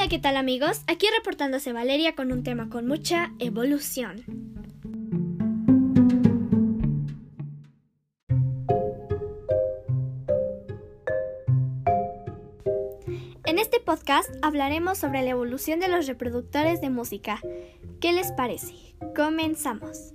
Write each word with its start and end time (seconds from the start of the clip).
Hola, 0.00 0.08
¿qué 0.08 0.18
tal 0.18 0.38
amigos? 0.38 0.80
Aquí 0.86 1.06
reportándose 1.14 1.74
Valeria 1.74 2.14
con 2.14 2.32
un 2.32 2.42
tema 2.42 2.70
con 2.70 2.86
mucha 2.86 3.34
evolución. 3.38 4.24
En 13.44 13.58
este 13.58 13.78
podcast 13.80 14.30
hablaremos 14.40 14.96
sobre 14.96 15.20
la 15.20 15.32
evolución 15.32 15.80
de 15.80 15.88
los 15.88 16.06
reproductores 16.06 16.80
de 16.80 16.88
música. 16.88 17.38
¿Qué 18.00 18.14
les 18.14 18.32
parece? 18.32 18.72
Comenzamos. 19.14 20.14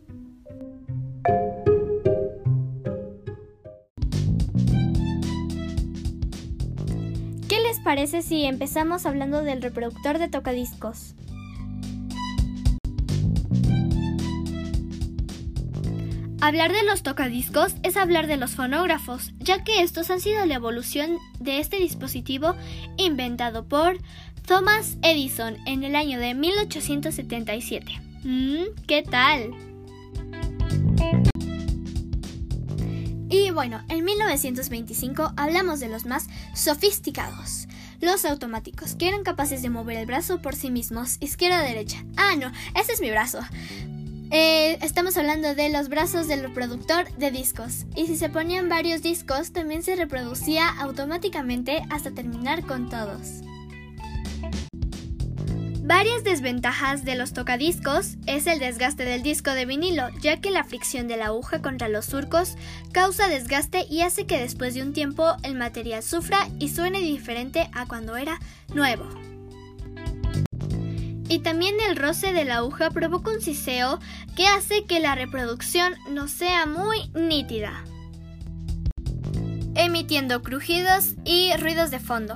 Parece 7.86 8.24
si 8.24 8.46
empezamos 8.46 9.06
hablando 9.06 9.44
del 9.44 9.62
reproductor 9.62 10.18
de 10.18 10.28
tocadiscos? 10.28 11.14
Hablar 16.42 16.74
de 16.74 16.84
los 16.84 17.04
tocadiscos 17.04 17.76
es 17.84 17.96
hablar 17.96 18.26
de 18.26 18.38
los 18.38 18.56
fonógrafos, 18.56 19.34
ya 19.38 19.64
que 19.64 19.84
estos 19.84 20.10
han 20.10 20.20
sido 20.20 20.46
la 20.48 20.56
evolución 20.56 21.20
de 21.40 21.60
este 21.60 21.78
dispositivo 21.78 22.56
inventado 22.98 23.68
por 23.68 24.00
Thomas 24.48 24.98
Edison 25.04 25.56
en 25.68 25.84
el 25.84 25.96
año 25.96 26.20
de 26.20 26.34
1877. 26.34 28.02
Mm, 28.24 28.64
¿Qué 28.88 29.04
tal? 29.04 29.75
Bueno, 33.56 33.82
en 33.90 34.04
1925 34.04 35.34
hablamos 35.38 35.80
de 35.80 35.88
los 35.88 36.06
más 36.06 36.28
sofisticados, 36.54 37.68
los 38.02 38.26
automáticos, 38.26 38.96
que 38.96 39.08
eran 39.08 39.24
capaces 39.24 39.62
de 39.62 39.70
mover 39.70 39.98
el 39.98 40.06
brazo 40.06 40.42
por 40.42 40.56
sí 40.56 40.70
mismos, 40.70 41.18
izquierda 41.22 41.62
derecha. 41.62 42.04
Ah, 42.18 42.36
no, 42.38 42.52
ese 42.80 42.94
es 42.94 43.02
mi 43.02 43.10
brazo. 43.10 43.40
Eh, 44.32 44.78
estamos 44.82 45.16
hablando 45.18 45.56
de 45.56 45.70
los 45.70 45.88
brazos 45.88 46.28
del 46.28 46.42
reproductor 46.42 47.10
de 47.16 47.32
discos. 47.32 47.86
Y 47.96 48.08
si 48.08 48.18
se 48.18 48.30
ponían 48.30 48.70
varios 48.70 49.02
discos, 49.02 49.54
también 49.54 49.82
se 49.82 49.96
reproducía 49.96 50.68
automáticamente 50.68 51.84
hasta 51.90 52.12
terminar 52.12 52.66
con 52.66 52.90
todos. 52.90 53.42
Varias 55.98 56.26
desventajas 56.26 57.06
de 57.06 57.16
los 57.16 57.32
tocadiscos 57.32 58.18
es 58.28 58.48
el 58.48 58.60
desgaste 58.60 59.06
del 59.06 59.24
disco 59.24 59.52
de 59.52 59.66
vinilo, 59.66 60.10
ya 60.20 60.42
que 60.42 60.52
la 60.52 60.66
fricción 60.66 61.08
de 61.08 61.16
la 61.16 61.28
aguja 61.28 61.62
contra 61.62 61.88
los 61.88 62.04
surcos 62.04 62.58
causa 62.92 63.30
desgaste 63.30 63.86
y 63.90 64.02
hace 64.02 64.26
que 64.26 64.38
después 64.38 64.74
de 64.74 64.82
un 64.82 64.92
tiempo 64.92 65.38
el 65.44 65.56
material 65.56 66.04
sufra 66.04 66.50
y 66.60 66.68
suene 66.68 67.00
diferente 67.00 67.70
a 67.72 67.86
cuando 67.86 68.18
era 68.18 68.42
nuevo. 68.74 69.08
Y 71.30 71.40
también 71.40 71.76
el 71.88 71.96
roce 71.96 72.34
de 72.34 72.44
la 72.44 72.58
aguja 72.58 72.90
provoca 72.90 73.32
un 73.32 73.40
siseo 73.40 74.02
que 74.36 74.48
hace 74.48 74.84
que 74.84 75.00
la 75.00 75.16
reproducción 75.16 75.94
no 76.10 76.28
sea 76.28 76.66
muy 76.66 77.10
nítida, 77.14 77.86
emitiendo 79.76 80.44
crujidos 80.44 81.14
y 81.24 81.56
ruidos 81.56 81.90
de 81.90 82.00
fondo. 82.02 82.36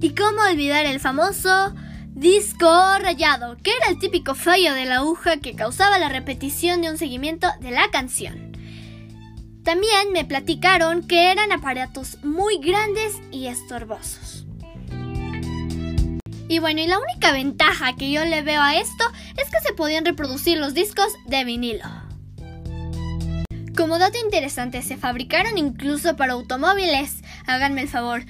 ¿Y 0.00 0.16
cómo 0.16 0.42
olvidar 0.50 0.84
el 0.86 0.98
famoso 0.98 1.72
Disco 2.20 2.68
rayado, 2.98 3.56
que 3.62 3.70
era 3.70 3.88
el 3.88 3.98
típico 3.98 4.34
fallo 4.34 4.74
de 4.74 4.84
la 4.84 4.96
aguja 4.96 5.38
que 5.38 5.56
causaba 5.56 5.98
la 5.98 6.10
repetición 6.10 6.82
de 6.82 6.90
un 6.90 6.98
seguimiento 6.98 7.48
de 7.62 7.70
la 7.70 7.90
canción. 7.90 8.52
También 9.64 10.12
me 10.12 10.26
platicaron 10.26 11.02
que 11.02 11.32
eran 11.32 11.50
aparatos 11.50 12.22
muy 12.22 12.58
grandes 12.58 13.14
y 13.32 13.46
estorbosos. 13.46 14.44
Y 16.46 16.58
bueno, 16.58 16.82
y 16.82 16.88
la 16.88 16.98
única 16.98 17.32
ventaja 17.32 17.96
que 17.96 18.10
yo 18.10 18.22
le 18.26 18.42
veo 18.42 18.60
a 18.60 18.74
esto 18.74 19.04
es 19.38 19.48
que 19.48 19.66
se 19.66 19.72
podían 19.72 20.04
reproducir 20.04 20.58
los 20.58 20.74
discos 20.74 21.14
de 21.24 21.44
vinilo. 21.44 21.88
Como 23.74 23.98
dato 23.98 24.18
interesante, 24.22 24.82
se 24.82 24.98
fabricaron 24.98 25.56
incluso 25.56 26.16
para 26.16 26.34
automóviles. 26.34 27.22
Háganme 27.46 27.80
el 27.80 27.88
favor. 27.88 28.24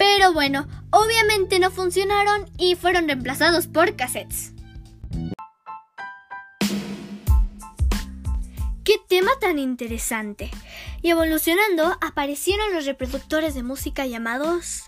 Pero 0.00 0.32
bueno, 0.32 0.66
obviamente 0.88 1.58
no 1.58 1.70
funcionaron 1.70 2.50
y 2.56 2.74
fueron 2.74 3.06
reemplazados 3.06 3.66
por 3.66 3.96
cassettes. 3.96 4.54
¡Qué 8.82 8.94
tema 9.10 9.30
tan 9.42 9.58
interesante! 9.58 10.50
Y 11.02 11.10
evolucionando 11.10 11.98
aparecieron 12.00 12.72
los 12.72 12.86
reproductores 12.86 13.54
de 13.54 13.62
música 13.62 14.06
llamados 14.06 14.84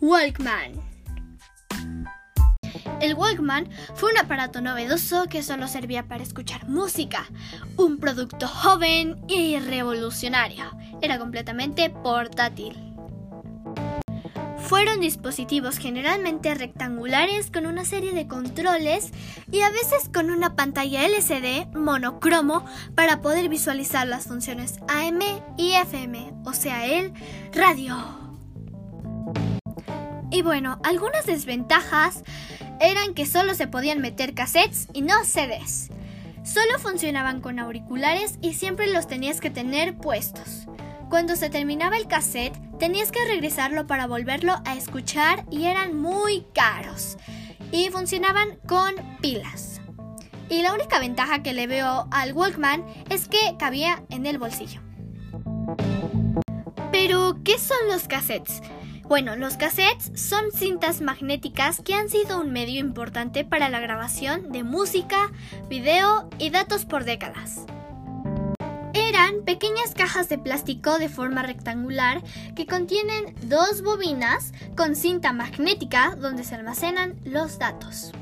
Walkman. 0.00 0.72
El 3.00 3.14
Walkman 3.14 3.70
fue 3.94 4.10
un 4.10 4.18
aparato 4.18 4.60
novedoso 4.60 5.26
que 5.28 5.44
solo 5.44 5.68
servía 5.68 6.08
para 6.08 6.24
escuchar 6.24 6.68
música, 6.68 7.24
un 7.76 8.00
producto 8.00 8.48
joven 8.48 9.24
y 9.28 9.60
revolucionario. 9.60 10.64
Era 11.00 11.20
completamente 11.20 11.88
portátil. 11.88 12.85
Fueron 14.66 14.98
dispositivos 14.98 15.78
generalmente 15.78 16.52
rectangulares 16.52 17.52
con 17.52 17.66
una 17.66 17.84
serie 17.84 18.12
de 18.12 18.26
controles 18.26 19.12
y 19.52 19.60
a 19.60 19.70
veces 19.70 20.10
con 20.12 20.28
una 20.28 20.56
pantalla 20.56 21.06
LCD 21.06 21.72
monocromo 21.72 22.64
para 22.96 23.22
poder 23.22 23.48
visualizar 23.48 24.08
las 24.08 24.24
funciones 24.24 24.80
AM 24.88 25.20
y 25.56 25.74
FM, 25.74 26.32
o 26.44 26.52
sea, 26.52 26.84
el 26.84 27.12
radio. 27.52 27.96
Y 30.32 30.42
bueno, 30.42 30.80
algunas 30.82 31.26
desventajas 31.26 32.24
eran 32.80 33.14
que 33.14 33.24
solo 33.24 33.54
se 33.54 33.68
podían 33.68 34.00
meter 34.00 34.34
cassettes 34.34 34.88
y 34.92 35.02
no 35.02 35.14
CDs. 35.24 35.90
Solo 36.42 36.80
funcionaban 36.80 37.40
con 37.40 37.60
auriculares 37.60 38.40
y 38.42 38.54
siempre 38.54 38.92
los 38.92 39.06
tenías 39.06 39.40
que 39.40 39.50
tener 39.50 39.96
puestos. 39.96 40.66
Cuando 41.08 41.36
se 41.36 41.50
terminaba 41.50 41.96
el 41.96 42.08
cassette, 42.08 42.58
tenías 42.78 43.10
que 43.10 43.24
regresarlo 43.24 43.86
para 43.86 44.06
volverlo 44.06 44.54
a 44.64 44.74
escuchar 44.74 45.44
y 45.50 45.64
eran 45.64 45.96
muy 45.96 46.46
caros. 46.54 47.16
Y 47.72 47.88
funcionaban 47.90 48.58
con 48.66 48.94
pilas. 49.20 49.80
Y 50.48 50.62
la 50.62 50.72
única 50.72 51.00
ventaja 51.00 51.42
que 51.42 51.52
le 51.52 51.66
veo 51.66 52.06
al 52.10 52.32
Walkman 52.32 52.84
es 53.10 53.28
que 53.28 53.56
cabía 53.58 54.04
en 54.10 54.26
el 54.26 54.38
bolsillo. 54.38 54.80
Pero, 56.92 57.38
¿qué 57.44 57.58
son 57.58 57.78
los 57.88 58.06
cassettes? 58.06 58.62
Bueno, 59.02 59.36
los 59.36 59.56
cassettes 59.56 60.12
son 60.14 60.50
cintas 60.52 61.00
magnéticas 61.00 61.80
que 61.80 61.94
han 61.94 62.08
sido 62.08 62.40
un 62.40 62.52
medio 62.52 62.80
importante 62.80 63.44
para 63.44 63.68
la 63.68 63.80
grabación 63.80 64.52
de 64.52 64.62
música, 64.62 65.30
video 65.68 66.28
y 66.38 66.50
datos 66.50 66.84
por 66.84 67.04
décadas 67.04 67.66
pequeñas 69.44 69.94
cajas 69.94 70.28
de 70.28 70.38
plástico 70.38 70.98
de 70.98 71.08
forma 71.08 71.42
rectangular 71.42 72.22
que 72.54 72.66
contienen 72.66 73.34
dos 73.42 73.82
bobinas 73.82 74.52
con 74.76 74.94
cinta 74.96 75.32
magnética 75.32 76.16
donde 76.16 76.44
se 76.44 76.54
almacenan 76.54 77.14
los 77.24 77.58
datos. 77.58 78.12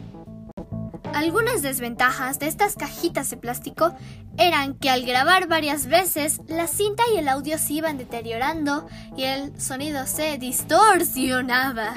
Algunas 1.15 1.63
desventajas 1.63 2.41
de 2.41 2.49
estas 2.49 2.75
cajitas 2.75 3.31
de 3.31 3.37
plástico 3.37 3.95
eran 4.37 4.75
que 4.75 4.91
al 4.91 5.07
grabar 5.07 5.47
varias 5.47 5.87
veces 5.87 6.41
la 6.49 6.67
cinta 6.67 7.05
y 7.15 7.19
el 7.19 7.29
audio 7.29 7.57
se 7.57 7.75
iban 7.75 7.99
deteriorando 7.99 8.89
y 9.17 9.23
el 9.23 9.61
sonido 9.61 10.07
se 10.07 10.39
distorsionaba. 10.39 11.95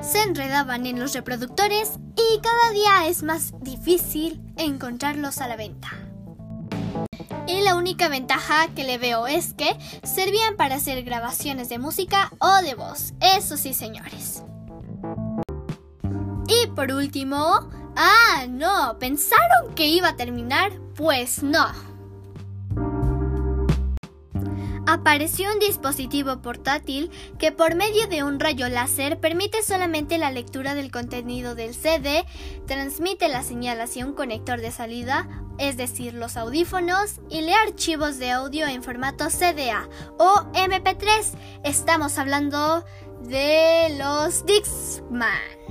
Se 0.00 0.22
enredaban 0.22 0.86
en 0.86 0.98
los 0.98 1.12
reproductores 1.12 1.98
y 2.16 2.40
cada 2.40 2.72
día 2.72 3.08
es 3.08 3.22
más 3.22 3.52
difícil 3.60 4.40
encontrarlos 4.56 5.38
a 5.38 5.48
la 5.48 5.56
venta. 5.56 6.05
Y 7.46 7.60
la 7.60 7.76
única 7.76 8.08
ventaja 8.08 8.68
que 8.74 8.84
le 8.84 8.98
veo 8.98 9.26
es 9.26 9.54
que 9.54 9.76
servían 10.02 10.56
para 10.56 10.76
hacer 10.76 11.04
grabaciones 11.04 11.68
de 11.68 11.78
música 11.78 12.30
o 12.38 12.62
de 12.62 12.74
voz. 12.74 13.14
Eso 13.20 13.56
sí, 13.56 13.74
señores. 13.74 14.42
Y 16.48 16.66
por 16.68 16.92
último... 16.92 17.70
Ah, 17.98 18.46
no, 18.48 18.98
¿pensaron 18.98 19.74
que 19.74 19.86
iba 19.86 20.08
a 20.08 20.16
terminar? 20.16 20.70
Pues 20.94 21.42
no 21.42 21.66
apareció 24.86 25.52
un 25.52 25.58
dispositivo 25.58 26.40
portátil 26.40 27.10
que 27.38 27.52
por 27.52 27.74
medio 27.74 28.06
de 28.06 28.22
un 28.22 28.40
rayo 28.40 28.68
láser 28.68 29.18
permite 29.18 29.62
solamente 29.62 30.16
la 30.16 30.30
lectura 30.30 30.74
del 30.74 30.90
contenido 30.90 31.54
del 31.54 31.74
CD, 31.74 32.24
transmite 32.66 33.28
la 33.28 33.42
señal 33.42 33.80
hacia 33.80 34.06
un 34.06 34.14
conector 34.14 34.60
de 34.60 34.70
salida, 34.70 35.28
es 35.58 35.76
decir, 35.76 36.14
los 36.14 36.36
audífonos, 36.36 37.20
y 37.30 37.42
lee 37.42 37.52
archivos 37.52 38.18
de 38.18 38.30
audio 38.30 38.66
en 38.66 38.82
formato 38.82 39.28
CDA 39.28 39.88
o 40.18 40.44
MP3. 40.52 41.32
Estamos 41.64 42.18
hablando 42.18 42.84
de 43.22 43.96
los 43.98 44.44
Dixman 44.46 45.66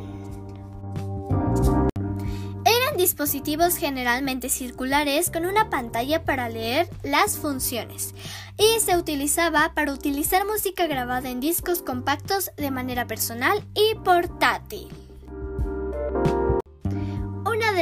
dispositivos 3.06 3.78
generalmente 3.78 4.50
circulares 4.50 5.30
con 5.30 5.46
una 5.46 5.70
pantalla 5.70 6.24
para 6.24 6.50
leer 6.50 6.90
las 7.04 7.38
funciones 7.38 8.14
y 8.58 8.80
se 8.80 8.98
utilizaba 8.98 9.74
para 9.74 9.94
utilizar 9.94 10.46
música 10.46 10.88
grabada 10.88 11.30
en 11.30 11.40
discos 11.40 11.82
compactos 11.82 12.52
de 12.58 12.72
manera 12.72 13.06
personal 13.06 13.64
y 13.74 13.96
portátil. 14.00 15.05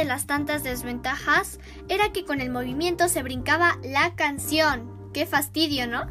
Las 0.04 0.26
tantas 0.26 0.62
desventajas 0.62 1.58
era 1.88 2.12
que 2.12 2.24
con 2.24 2.40
el 2.40 2.50
movimiento 2.50 3.08
se 3.08 3.22
brincaba 3.22 3.78
la 3.82 4.14
canción. 4.14 5.10
Qué 5.12 5.26
fastidio, 5.26 5.86
¿no? 5.86 6.06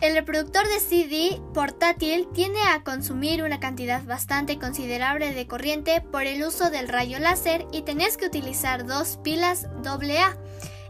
El 0.00 0.14
reproductor 0.14 0.66
de 0.66 0.80
CD 0.80 1.40
portátil 1.54 2.26
tiende 2.34 2.60
a 2.60 2.82
consumir 2.82 3.44
una 3.44 3.60
cantidad 3.60 4.02
bastante 4.04 4.58
considerable 4.58 5.32
de 5.32 5.46
corriente 5.46 6.00
por 6.00 6.24
el 6.24 6.42
uso 6.42 6.70
del 6.70 6.88
rayo 6.88 7.20
láser 7.20 7.66
y 7.70 7.82
tenías 7.82 8.16
que 8.16 8.26
utilizar 8.26 8.84
dos 8.84 9.20
pilas 9.22 9.68
AA 9.84 10.36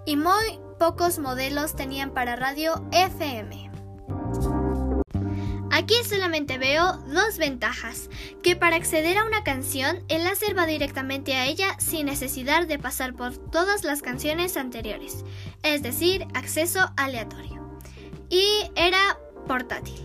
y 0.06 0.17
muy 0.17 0.59
pocos 0.79 1.19
modelos 1.19 1.77
tenían 1.77 2.12
para 2.12 2.37
radio 2.37 2.83
FM. 2.93 3.72
Aquí 5.75 5.95
solamente 6.07 6.59
veo 6.59 6.99
dos 7.07 7.39
ventajas, 7.39 8.11
que 8.43 8.55
para 8.57 8.77
acceder 8.77 9.17
a 9.17 9.25
una 9.25 9.43
canción 9.43 10.05
el 10.09 10.23
láser 10.23 10.57
va 10.57 10.67
directamente 10.67 11.35
a 11.35 11.47
ella 11.47 11.77
sin 11.79 12.05
necesidad 12.05 12.67
de 12.67 12.79
pasar 12.79 13.15
por 13.15 13.39
todas 13.39 13.83
las 13.83 14.03
canciones 14.03 14.59
anteriores, 14.59 15.25
es 15.63 15.83
decir, 15.83 16.27
acceso 16.35 16.93
aleatorio 16.99 17.81
y 18.29 18.45
era 18.77 19.19
portátil. 19.49 19.99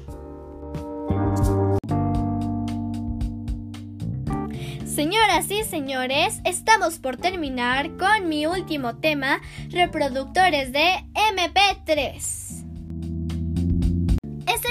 Señoras 4.86 5.52
y 5.52 5.66
señores, 5.66 6.40
estamos 6.46 6.98
por 6.98 7.18
terminar 7.18 7.98
con 7.98 8.30
mi 8.30 8.46
último 8.46 9.00
tema, 9.00 9.42
reproductores 9.70 10.72
de 10.72 11.06
MP3. 11.14 12.47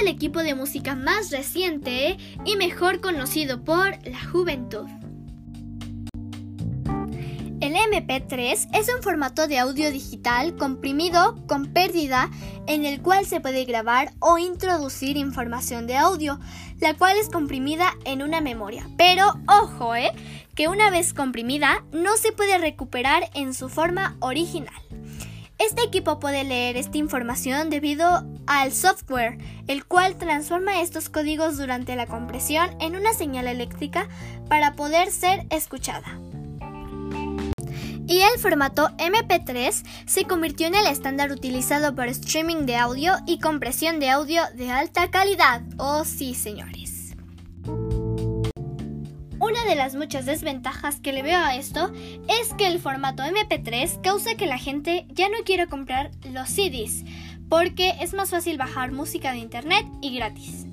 El 0.01 0.09
equipo 0.09 0.41
de 0.41 0.55
música 0.55 0.95
más 0.95 1.31
reciente 1.31 2.19
y 2.45 2.57
mejor 2.57 3.01
conocido 3.01 3.65
por 3.65 3.91
la 4.07 4.25
juventud. 4.31 4.87
El 7.61 7.75
MP3 7.75 8.69
es 8.75 8.95
un 8.95 9.03
formato 9.03 9.49
de 9.49 9.59
audio 9.59 9.91
digital 9.91 10.55
comprimido 10.57 11.43
con 11.47 11.73
pérdida 11.73 12.31
en 12.67 12.85
el 12.85 13.01
cual 13.01 13.25
se 13.25 13.41
puede 13.41 13.65
grabar 13.65 14.13
o 14.19 14.37
introducir 14.37 15.17
información 15.17 15.87
de 15.87 15.97
audio, 15.97 16.39
la 16.81 16.95
cual 16.95 17.17
es 17.17 17.31
comprimida 17.31 17.95
en 18.05 18.23
una 18.23 18.43
memoria. 18.43 18.87
Pero 18.99 19.35
ojo, 19.49 19.95
¿eh? 19.95 20.13
que 20.55 20.69
una 20.69 20.91
vez 20.91 21.15
comprimida 21.15 21.85
no 21.93 22.17
se 22.17 22.33
puede 22.33 22.59
recuperar 22.59 23.31
en 23.35 23.55
su 23.55 23.69
forma 23.69 24.17
original. 24.21 24.75
Este 25.59 25.83
equipo 25.83 26.19
puede 26.19 26.45
leer 26.45 26.77
esta 26.77 26.99
información 26.99 27.71
debido 27.71 28.25
al 28.47 28.73
software, 28.73 29.39
el 29.67 29.85
cual 29.85 30.17
transforma 30.17 30.81
estos 30.81 31.09
códigos 31.09 31.57
durante 31.57 31.97
la 31.97 32.07
compresión 32.07 32.71
en 32.81 32.97
una 32.97 33.15
señal 33.15 33.47
eléctrica 33.47 34.09
para 34.49 34.75
poder 34.75 35.11
ser 35.11 35.47
escuchada 35.51 36.19
y 38.07 38.21
el 38.21 38.39
formato 38.39 38.89
MP3 38.99 39.85
se 40.07 40.25
convirtió 40.25 40.67
en 40.67 40.75
el 40.75 40.87
estándar 40.87 41.33
utilizado 41.33 41.95
para 41.95 42.11
streaming 42.11 42.67
de 42.67 42.77
audio 42.77 43.15
y 43.27 43.41
compresión 43.41 43.99
de 44.01 44.11
audio 44.11 44.43
de 44.55 44.71
alta 44.71 45.11
calidad. 45.11 45.63
Oh 45.79 46.05
sí, 46.05 46.35
señores. 46.35 46.86
De 49.67 49.75
las 49.75 49.97
muchas 49.97 50.27
desventajas 50.27 51.01
que 51.01 51.13
le 51.13 51.25
veo 51.25 51.41
a 51.41 51.57
esto 51.57 51.93
es 52.29 52.55
que 52.55 52.69
el 52.69 52.79
formato 52.79 53.25
MP3 53.25 54.01
causa 54.01 54.37
que 54.37 54.47
la 54.47 54.59
gente 54.59 55.07
ya 55.09 55.29
no 55.29 55.39
quiera 55.45 55.67
comprar 55.67 56.13
los 56.23 56.49
CDs, 56.49 57.05
porque 57.49 57.97
es 58.01 58.15
más 58.15 58.31
fácil 58.31 58.59
bajar 58.59 58.93
música 58.93 59.33
de 59.33 59.39
internet 59.39 59.85
y 60.01 60.15
gratis. 60.15 60.67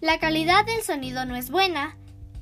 La 0.00 0.20
calidad 0.20 0.64
del 0.64 0.80
sonido 0.82 1.24
no 1.24 1.34
es 1.34 1.50
buena, 1.50 1.96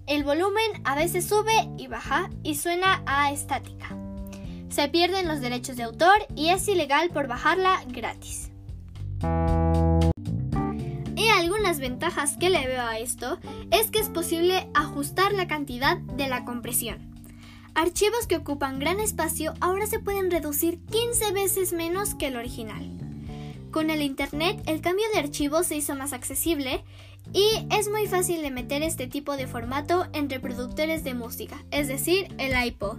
el 0.06 0.24
volumen 0.24 0.82
a 0.84 0.94
veces 0.94 1.26
sube 1.26 1.70
y 1.78 1.86
baja 1.86 2.28
y 2.42 2.56
suena 2.56 3.02
a 3.06 3.32
estática. 3.32 3.96
Se 4.68 4.88
pierden 4.88 5.26
los 5.26 5.40
derechos 5.40 5.78
de 5.78 5.84
autor 5.84 6.18
y 6.36 6.50
es 6.50 6.68
ilegal 6.68 7.08
por 7.08 7.28
bajarla 7.28 7.82
gratis. 7.86 8.49
Algunas 11.70 11.88
ventajas 11.88 12.36
que 12.36 12.50
le 12.50 12.66
veo 12.66 12.82
a 12.82 12.98
esto 12.98 13.38
es 13.70 13.92
que 13.92 14.00
es 14.00 14.08
posible 14.08 14.68
ajustar 14.74 15.32
la 15.32 15.46
cantidad 15.46 15.98
de 15.98 16.26
la 16.26 16.44
compresión. 16.44 16.98
Archivos 17.76 18.26
que 18.26 18.38
ocupan 18.38 18.80
gran 18.80 18.98
espacio 18.98 19.54
ahora 19.60 19.86
se 19.86 20.00
pueden 20.00 20.32
reducir 20.32 20.80
15 20.90 21.30
veces 21.30 21.72
menos 21.72 22.16
que 22.16 22.26
el 22.26 22.36
original. 22.36 22.90
Con 23.70 23.90
el 23.90 24.02
Internet 24.02 24.60
el 24.66 24.80
cambio 24.80 25.04
de 25.14 25.20
archivos 25.20 25.68
se 25.68 25.76
hizo 25.76 25.94
más 25.94 26.12
accesible 26.12 26.82
y 27.32 27.46
es 27.70 27.88
muy 27.88 28.08
fácil 28.08 28.42
de 28.42 28.50
meter 28.50 28.82
este 28.82 29.06
tipo 29.06 29.36
de 29.36 29.46
formato 29.46 30.08
en 30.12 30.28
reproductores 30.28 31.04
de 31.04 31.14
música, 31.14 31.64
es 31.70 31.86
decir, 31.86 32.34
el 32.38 32.66
iPod. 32.66 32.98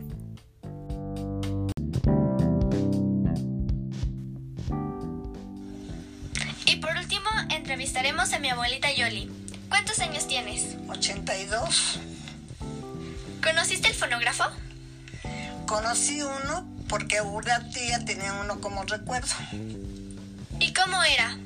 Entrevistaremos 7.92 8.34
a 8.34 8.40
mi 8.40 8.50
abuelita 8.50 8.90
Yoli. 8.94 9.30
¿Cuántos 9.68 10.00
años 10.00 10.26
tienes? 10.26 10.78
82. 10.88 12.00
¿Conociste 13.44 13.90
el 13.90 13.94
fonógrafo? 13.94 14.46
Conocí 15.66 16.22
uno 16.22 16.66
porque 16.88 17.20
una 17.20 17.70
tía 17.70 18.06
tenía 18.06 18.32
uno 18.36 18.62
como 18.62 18.84
recuerdo. 18.84 19.36
¿Y 20.62 20.72
cómo 20.72 21.04
era? 21.04 21.38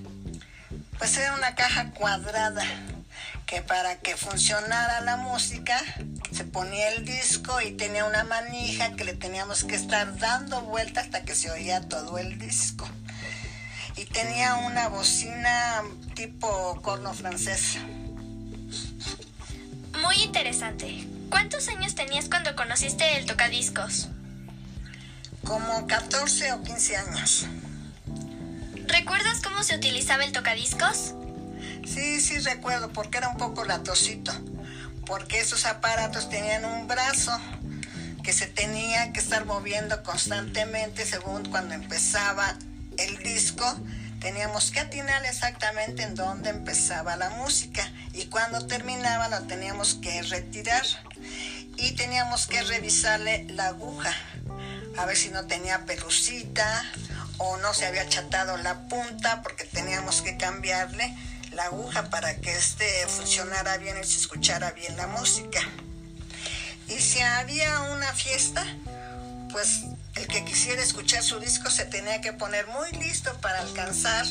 Pues 1.00 1.18
era 1.18 1.33
una 1.33 1.56
caja 1.56 1.89
cuadrada 1.89 2.63
que 3.48 3.63
para 3.63 3.98
que 3.98 4.15
funcionara 4.15 5.01
la 5.01 5.18
música 5.18 5.81
se 6.31 6.44
ponía 6.44 6.89
el 6.89 7.06
disco 7.06 7.59
y 7.59 7.71
tenía 7.71 8.06
una 8.06 8.24
manija 8.24 8.95
que 8.95 9.03
le 9.03 9.15
teníamos 9.15 9.63
que 9.63 9.74
estar 9.74 10.15
dando 10.19 10.62
vuelta 10.62 11.01
hasta 11.01 11.24
que 11.24 11.33
se 11.33 11.50
oía 11.50 11.81
todo 11.89 12.19
el 12.19 12.38
disco. 12.38 12.88
Y 13.98 14.06
tenía 14.06 14.56
una 14.56 14.89
bocina 14.89 15.81
tipo 16.25 16.81
corno 16.81 17.13
francés. 17.13 17.77
Muy 20.01 20.16
interesante. 20.24 21.07
¿Cuántos 21.30 21.68
años 21.68 21.94
tenías 21.94 22.30
cuando 22.30 22.56
conociste 22.56 23.18
el 23.18 23.25
tocadiscos? 23.25 24.07
Como 25.44 25.86
14 25.86 26.54
o 26.54 26.63
15 26.63 26.98
años. 26.98 27.45
¿Recuerdas 28.88 29.42
cómo 29.44 29.62
se 29.63 29.75
utilizaba 29.75 30.24
el 30.24 30.31
tocadiscos? 30.31 31.13
Sí, 31.86 32.20
sí 32.20 32.39
recuerdo, 32.39 32.89
porque 32.89 33.20
era 33.20 33.29
un 33.29 33.38
poco 33.38 33.63
latosito. 33.63 34.34
Porque 35.05 35.39
esos 35.39 35.65
aparatos 35.65 36.29
tenían 36.29 36.65
un 36.65 36.88
brazo 36.88 37.39
que 38.24 38.34
se 38.34 38.48
tenía 38.48 39.13
que 39.13 39.20
estar 39.20 39.46
moviendo 39.46 40.01
constantemente 40.01 41.05
según 41.05 41.46
cuando 41.46 41.75
empezaba 41.75 42.58
el 42.98 43.17
disco. 43.20 43.63
Teníamos 44.25 44.72
que 44.72 44.79
atinar 44.79 45.24
exactamente 45.24 46.01
en 46.01 46.15
dónde 46.15 46.50
empezaba 46.50 47.15
la 47.15 47.29
música 47.29 47.88
y 48.12 48.25
cuando 48.25 48.65
terminaba 48.65 49.27
lo 49.29 49.44
teníamos 49.44 50.00
que 50.01 50.20
retirar 50.24 50.84
y 51.77 51.91
teníamos 51.91 52.48
que 52.48 52.63
revisarle 52.63 53.46
la 53.50 53.67
aguja 53.67 54.12
a 54.98 55.05
ver 55.05 55.15
si 55.15 55.29
no 55.29 55.46
tenía 55.46 55.86
pelucita 55.86 56.84
o 57.38 57.58
no 57.58 57.72
se 57.75 57.86
había 57.86 58.01
achatado 58.01 58.58
la 58.58 58.88
punta 58.88 59.44
porque 59.44 59.65
teníamos 59.65 60.24
que 60.24 60.38
cambiarle 60.38 61.15
la 61.51 61.65
aguja 61.65 62.10
para 62.10 62.36
que 62.38 62.51
este 62.51 63.05
funcionara 63.05 63.77
bien 63.77 63.96
y 64.01 64.05
se 64.05 64.17
escuchara 64.17 64.72
bien 64.72 64.98
la 64.98 65.05
música. 65.05 65.60
Y 66.88 67.00
si 67.00 67.22
había 67.22 67.79
una 67.91 68.12
fiesta, 68.12 68.65
pues 69.51 69.84
el 70.15 70.27
que 70.27 70.45
quisiera 70.45 70.81
escuchar 70.81 71.24
su 71.24 71.39
disco 71.39 71.69
se 71.69 71.86
tenía 71.86 72.22
que 72.22 72.34
poner 72.34 72.67
muy 72.67 72.91
listo 73.03 73.31
para 73.41 73.60
alcanzar, 73.60 74.25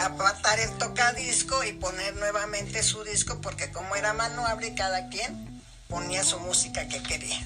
apartar 0.00 0.58
el 0.58 0.70
tocadisco 0.78 1.62
y 1.64 1.72
poner 1.72 2.14
nuevamente 2.16 2.82
su 2.82 3.04
disco 3.04 3.40
porque 3.40 3.70
como 3.70 3.94
era 3.96 4.12
manuable 4.12 4.74
cada 4.74 5.08
quien 5.08 5.62
ponía 5.88 6.24
su 6.24 6.40
música 6.40 6.88
que 6.88 7.02
quería. 7.02 7.40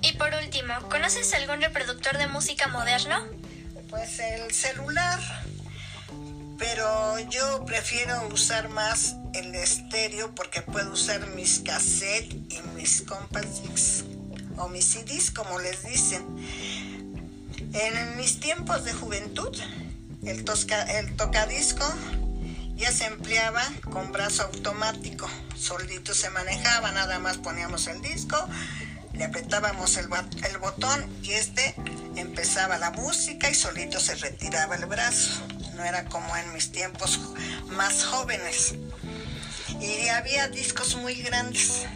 Y 0.00 0.12
por 0.16 0.34
último, 0.34 0.74
¿conoces 0.88 1.32
algún 1.34 1.60
reproductor 1.60 2.18
de 2.18 2.26
música 2.26 2.66
moderno? 2.66 3.24
Pues 3.88 4.18
el 4.18 4.52
celular, 4.52 5.20
pero 6.58 7.18
yo 7.30 7.64
prefiero 7.64 8.26
usar 8.28 8.68
más 8.70 9.14
el 9.34 9.54
estéreo 9.54 10.34
porque 10.34 10.62
puedo 10.62 10.92
usar 10.92 11.26
mis 11.28 11.60
cassettes 11.60 12.34
y 12.50 12.60
mis 12.74 13.02
compact 13.02 13.46
o 14.56 14.68
mis 14.68 14.84
CDs 14.84 15.30
como 15.30 15.58
les 15.58 15.84
dicen. 15.84 16.24
En 17.74 18.16
mis 18.18 18.38
tiempos 18.38 18.84
de 18.84 18.92
juventud, 18.92 19.56
el, 20.24 20.44
tocadisco 20.44 21.84
ya 22.74 22.92
se 22.92 23.06
empleaba 23.06 23.62
con 23.90 24.12
brazo 24.12 24.42
automático, 24.42 25.26
solito 25.56 26.12
se 26.12 26.28
manejaba, 26.28 26.92
nada 26.92 27.18
más 27.18 27.38
poníamos 27.38 27.86
el 27.86 28.02
disco, 28.02 28.36
le 29.14 29.24
apretábamos 29.24 29.96
el, 29.96 30.06
el 30.50 30.58
botón 30.58 31.06
y 31.22 31.32
este 31.32 31.74
empezaba 32.16 32.76
la 32.76 32.90
música 32.90 33.48
y 33.48 33.54
solito 33.54 33.98
se 34.00 34.16
retiraba 34.16 34.76
el 34.76 34.84
brazo. 34.84 35.40
No 35.74 35.82
era 35.84 36.04
como 36.04 36.36
en 36.36 36.52
mis 36.52 36.72
tiempos 36.72 37.20
más 37.68 38.04
jóvenes. 38.04 38.74
Y 39.80 40.08
había 40.08 40.48
discos 40.48 40.96
muy 40.96 41.14
grandes 41.14 41.86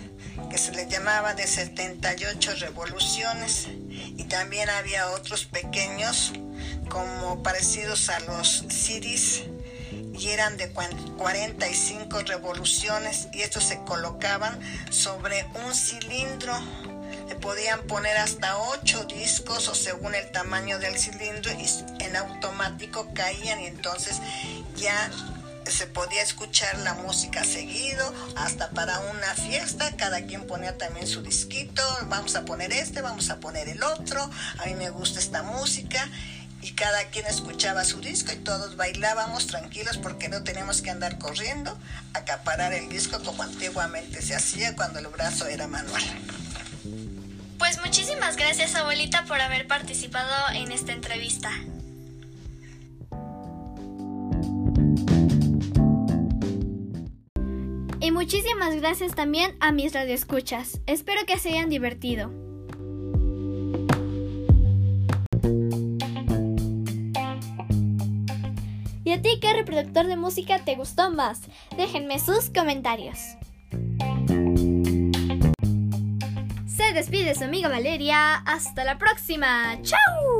que 0.51 0.57
se 0.57 0.73
le 0.73 0.89
llamaba 0.89 1.35
de 1.35 1.47
78 1.47 2.55
revoluciones 2.61 3.69
y 4.17 4.25
también 4.25 4.69
había 4.71 5.11
otros 5.11 5.45
pequeños 5.45 6.33
como 6.89 7.43
parecidos 7.43 8.09
a 8.09 8.21
los 8.21 8.65
CDs 8.69 9.45
y 10.19 10.29
eran 10.31 10.57
de 10.57 10.71
45 10.71 12.21
revoluciones 12.21 13.29
y 13.33 13.43
estos 13.43 13.65
se 13.65 13.79
colocaban 13.81 14.59
sobre 14.91 15.47
un 15.65 15.75
cilindro. 15.75 16.55
Le 17.29 17.35
podían 17.37 17.81
poner 17.83 18.17
hasta 18.17 18.57
8 18.57 19.05
discos 19.05 19.69
o 19.69 19.75
según 19.75 20.15
el 20.15 20.31
tamaño 20.31 20.79
del 20.79 20.97
cilindro 20.99 21.53
y 21.53 22.05
en 22.05 22.17
automático 22.17 23.09
caían 23.15 23.61
y 23.61 23.67
entonces 23.67 24.21
ya 24.77 25.11
se 25.71 25.87
podía 25.87 26.23
escuchar 26.23 26.79
la 26.79 26.95
música 26.95 27.45
seguido, 27.45 28.13
hasta 28.37 28.71
para 28.71 28.99
una 29.01 29.35
fiesta, 29.35 29.97
cada 29.97 30.23
quien 30.23 30.47
ponía 30.47 30.77
también 30.79 31.07
su 31.07 31.23
disquito, 31.23 31.83
vamos 32.09 32.35
a 32.37 32.45
poner 32.45 32.73
este, 32.73 33.03
vamos 33.03 33.31
a 33.31 33.41
poner 33.41 33.69
el 33.69 33.83
otro, 33.83 34.31
a 34.59 34.67
mí 34.67 34.75
me 34.75 34.91
gusta 34.91 35.19
esta 35.19 35.43
música 35.43 36.09
y 36.63 36.73
cada 36.73 37.05
quien 37.11 37.27
escuchaba 37.27 37.85
su 37.85 38.01
disco 38.01 38.33
y 38.33 38.37
todos 38.37 38.77
bailábamos 38.77 39.47
tranquilos 39.47 39.99
porque 39.99 40.29
no 40.29 40.43
teníamos 40.43 40.83
que 40.83 40.91
andar 40.91 41.19
corriendo 41.19 41.77
acaparar 42.15 42.73
el 42.73 42.89
disco 42.89 43.23
como 43.23 43.43
antiguamente 43.43 44.23
se 44.23 44.35
hacía 44.35 44.75
cuando 44.75 44.99
el 44.99 45.07
brazo 45.09 45.47
era 45.47 45.69
manual. 45.69 46.03
Pues 47.59 47.81
muchísimas 47.85 48.37
gracias 48.37 48.75
abuelita 48.75 49.25
por 49.25 49.41
haber 49.41 49.67
participado 49.67 50.33
en 50.55 50.73
esta 50.73 50.93
entrevista. 50.93 51.51
Muchísimas 58.17 58.75
gracias 58.77 59.15
también 59.15 59.55
a 59.61 59.73
mis 59.73 59.93
radioescuchas. 59.93 60.81
Espero 60.87 61.27
que 61.27 61.39
se 61.39 61.51
hayan 61.51 61.69
divertido. 61.69 62.31
¿Y 69.05 69.13
a 69.13 69.21
ti 69.21 69.39
qué 69.39 69.53
reproductor 69.53 70.07
de 70.07 70.17
música 70.17 70.65
te 70.65 70.77
gustó 70.77 71.11
más? 71.11 71.43
Déjenme 71.77 72.19
sus 72.19 72.49
comentarios. 72.49 73.19
Se 76.67 76.95
despide 76.95 77.35
su 77.35 77.45
amiga 77.45 77.69
Valeria. 77.69 78.37
Hasta 78.47 78.85
la 78.85 78.97
próxima. 78.97 79.77
¡Chao! 79.83 80.36